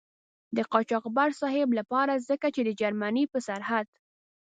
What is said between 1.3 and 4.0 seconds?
صاحب له پاره ځکه چې د جرمني په سرحد.